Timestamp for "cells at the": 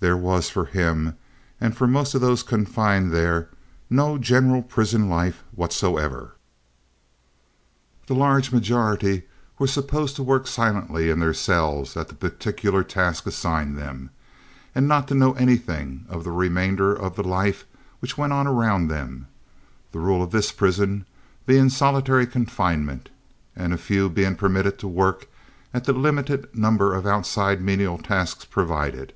11.32-12.16